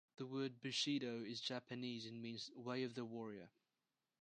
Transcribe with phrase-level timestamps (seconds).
[0.17, 3.51] The word "bushido" is Japanese and means "Way of the Warrior".